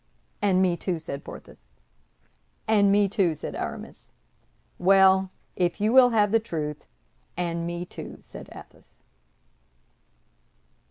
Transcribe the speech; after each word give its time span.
"And 0.41 0.63
me, 0.63 0.75
too!" 0.77 0.97
said 0.97 1.23
Porthos. 1.23 1.67
"And 2.67 2.91
me, 2.91 3.07
too!" 3.07 3.35
said 3.35 3.53
Aramis. 3.55 4.09
"Well, 4.79 5.29
if 5.55 5.79
you 5.79 5.93
will 5.93 6.09
have 6.09 6.31
the 6.31 6.39
truth, 6.39 6.87
and 7.37 7.67
me, 7.67 7.85
too!" 7.85 8.17
said 8.21 8.49
Athos. 8.51 9.03